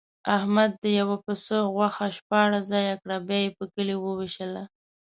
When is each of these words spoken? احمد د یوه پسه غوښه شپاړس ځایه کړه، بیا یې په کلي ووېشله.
احمد 0.37 0.71
د 0.83 0.85
یوه 0.99 1.17
پسه 1.25 1.57
غوښه 1.73 2.05
شپاړس 2.17 2.63
ځایه 2.73 2.95
کړه، 3.01 3.17
بیا 3.27 3.39
یې 3.45 3.49
په 3.57 3.63
کلي 3.73 3.95
ووېشله. 3.99 4.63